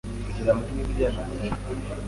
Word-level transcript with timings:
kugera 0.25 0.51
muri 0.57 0.71
bibiri 0.87 1.05
na 1.15 1.23
kane 1.29 1.47